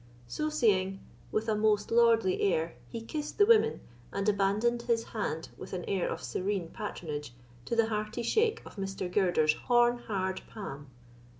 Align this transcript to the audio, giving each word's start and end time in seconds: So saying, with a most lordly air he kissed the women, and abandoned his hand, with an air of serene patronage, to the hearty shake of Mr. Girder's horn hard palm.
So 0.25 0.49
saying, 0.49 0.99
with 1.31 1.47
a 1.47 1.53
most 1.55 1.91
lordly 1.91 2.41
air 2.41 2.73
he 2.89 3.01
kissed 3.01 3.37
the 3.37 3.45
women, 3.45 3.81
and 4.11 4.27
abandoned 4.27 4.81
his 4.81 5.03
hand, 5.03 5.49
with 5.59 5.73
an 5.73 5.85
air 5.85 6.09
of 6.09 6.23
serene 6.23 6.69
patronage, 6.69 7.35
to 7.65 7.75
the 7.75 7.85
hearty 7.89 8.23
shake 8.23 8.63
of 8.65 8.77
Mr. 8.77 9.13
Girder's 9.13 9.53
horn 9.53 9.99
hard 9.99 10.41
palm. 10.49 10.87